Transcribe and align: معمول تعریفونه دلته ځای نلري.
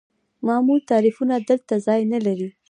معمول 0.47 0.79
تعریفونه 0.91 1.35
دلته 1.49 1.73
ځای 1.85 2.01
نلري. 2.13 2.47